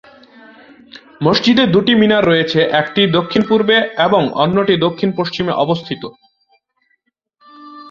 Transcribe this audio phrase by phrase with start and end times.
[1.23, 3.75] মসজিদে দুটি মিনার রয়েছে, একটি দক্ষিণ-পূর্বে
[4.05, 6.03] এবং অন্যটি দক্ষিণ-পশ্চিমে অবস্থিত।